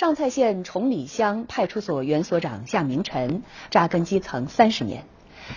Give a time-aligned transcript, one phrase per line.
[0.00, 5.04] 上蔡县崇礼乡派出所原所长夏明晨扎根基层三十年，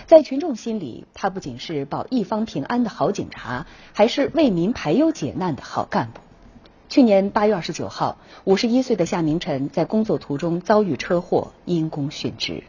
[0.04, 6.20] 在群众心里，他不仅是保一方平安的好警察，还是为民排忧解难的好干部。
[6.90, 12.64] 去年八月二十九号，五十一岁的夏明晨在工作途中遭遇车祸，因公殉职。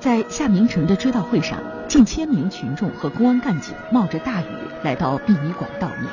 [0.00, 4.46] 在夏明晨的追悼会上，近千名群众和公安干警冒着大雨
[4.82, 6.10] 来到殡仪馆悼念。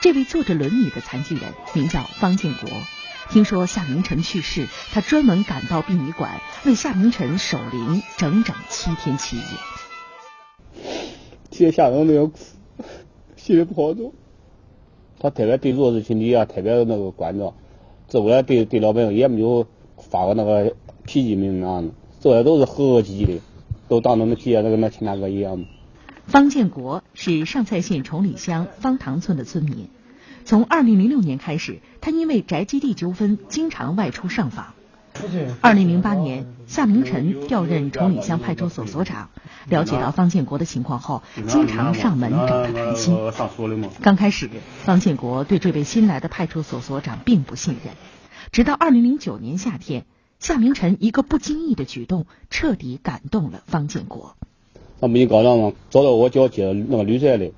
[0.00, 2.70] 这位坐着轮椅的残疾人名叫方建国。
[3.34, 9.42] 听说夏明晨去世，他专门赶到殡仪馆为夏明晨守灵整整七天七夜。
[11.50, 12.38] 其实夏明都要哭，
[13.34, 14.12] 心里不好受。
[15.18, 17.56] 他特别对弱势群体啊，特别那个关照。
[18.06, 19.66] 这回来对对老百姓也没有
[19.98, 23.40] 发过那个脾气没那样，做的都是和和气气的，
[23.88, 25.64] 都当着那皮那个那亲大哥一样。
[26.28, 29.88] 方建国是上蔡县崇礼乡方塘村的村民。
[30.44, 34.74] 从2006年开始，他因为宅基地纠纷，经常外出上访。
[35.62, 39.30] 2008年，夏明晨调任崇礼乡派出所所长，
[39.68, 43.16] 了解到方建国的情况后，经常上门找他谈心。
[44.02, 44.50] 刚开始，
[44.84, 47.94] 方建国对这位新来的派出所所长并不信任，
[48.50, 50.04] 直到2009年夏天，
[50.40, 54.36] 夏明晨一个不经意的举动，彻底感动了方建国。
[55.00, 55.72] 他没告状吗？
[55.90, 57.52] 找到我脚接那个绿色的，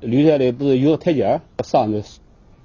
[0.00, 2.02] 绿色的不是有个台阶上去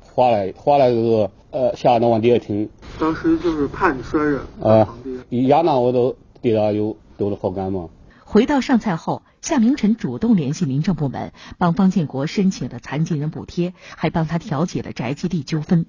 [0.01, 2.69] 滑来滑来就是呃下那往底下停。
[2.99, 4.41] 当时就是怕你摔着。
[4.61, 4.95] 啊，
[5.29, 7.89] 一压那我都对他有有了好感嘛。
[8.25, 15.85] 回到上蔡后，夏明晨主动联系民政部门，帮方建国申请了残疾人补贴，还帮他调解了宅基地纠纷。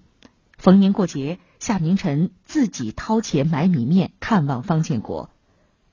[0.58, 5.30] 逢年过节，夏明晨自己掏钱买米面看望方建国。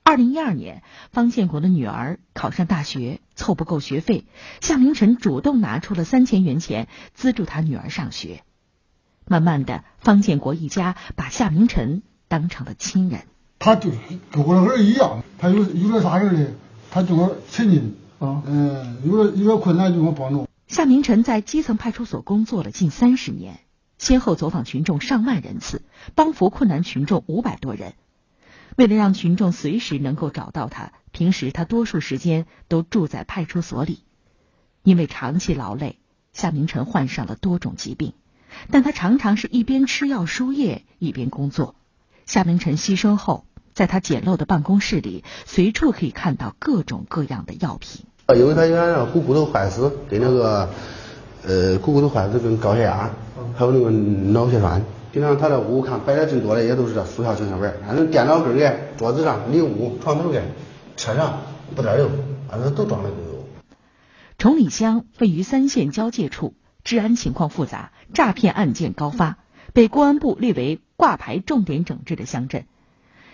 [0.02, 4.26] 二零一二年，方建国的女儿考上大学，凑不够学费，
[4.60, 8.42] 夏明晨主动拿出了三千元钱资助他女儿上学。
[9.26, 13.22] 慢慢的，方建国一家把夏明晨当成了亲人。
[13.58, 13.98] 他就是
[14.30, 16.48] 跟我的儿一样，他有有点啥事呢，
[16.90, 20.48] 他就我亲近啊，嗯，有点有点困难就我帮助。
[20.66, 23.60] 夏明晨在基层派出所工作了近三十年，
[23.98, 25.82] 先后走访群众上万人次，
[26.16, 27.94] 帮扶困难群众五百多人。
[28.76, 34.00] 为了让群众随时能够找到他，平时他多数时间都住在派出所里。
[34.82, 35.98] 因为长期劳累，
[36.32, 38.14] 夏明晨患上了多种疾病，
[38.70, 41.74] 但他常常是一边吃药输液一边工作。
[42.26, 43.44] 夏明晨牺牲后，
[43.74, 48.06] 在他简陋的办公室里，随处可以看到各种各样的药品。
[48.26, 50.68] 啊因为他原来股骨头坏死，跟那个
[51.44, 53.10] 呃股骨头坏死跟高血压，
[53.54, 54.82] 还有那个脑血栓。
[55.12, 60.40] 平常他这屋看摆的真多的也都是这速效清血本，反正电脑根儿桌子上、里屋、床头盖、
[60.96, 61.38] 车上
[61.76, 62.10] 不点有，
[62.48, 63.46] 反正都装的都有。
[64.38, 69.36] 崇礼乡位于三县交界处，治安情况复杂，诈骗案件高发，
[69.74, 72.64] 被公安部列为挂牌重点整治的乡镇。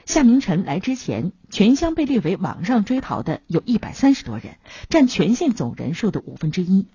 [0.04, 4.56] 夏明晨来之前，全乡被列为网上追逃的有一百三十多人，
[4.88, 6.86] 占全县总人数的五分之一。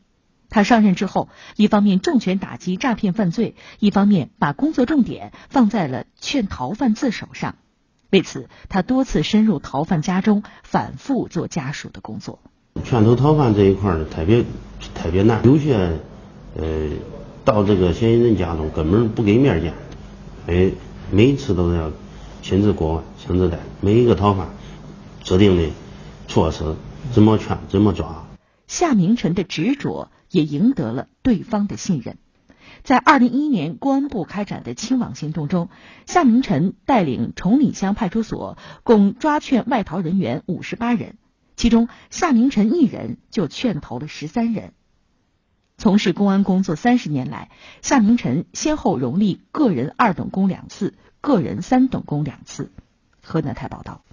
[0.54, 7.56] 他上任之后，一方面重拳打击诈骗犯罪，一方面把工作重点放在了劝逃犯自首上。
[8.12, 12.38] 为此，他多次深入逃犯家中，反复做家属的工作。
[12.84, 14.46] 劝投逃犯这一块儿特别
[14.94, 16.00] 特别难，有些
[16.56, 16.90] 呃
[17.44, 19.74] 到这个嫌疑人家中根本不给面见，
[20.46, 20.72] 每
[21.10, 21.92] 每次都是要
[22.44, 24.50] 亲自过问亲自带，每一个逃犯
[25.24, 25.68] 制定的
[26.28, 26.76] 措施
[27.12, 28.28] 怎么劝怎么抓。
[28.68, 30.10] 夏明晨的执着。
[30.34, 32.18] 也赢得了对方的信任。
[32.84, 35.70] 在二零一一年公安部开展的“清网”行动中，
[36.08, 41.18] 夏明晨带领崇礼乡派出所共抓劝外逃人员五十八人，
[41.56, 44.74] 其中夏明晨一人就劝投了十三人。
[45.78, 47.52] 从事公安工作三十年来，
[47.82, 52.72] 夏明晨先后荣立个人二等功两次、个人三等功两次。
[53.22, 54.04] 河南台报道。